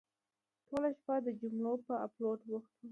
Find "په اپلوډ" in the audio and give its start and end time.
1.85-2.39